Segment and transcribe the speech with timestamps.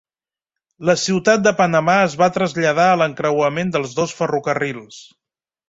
[0.89, 5.01] La ciutat de Panamà es va traslladar a l'encreuament dels dos ferrocarrils.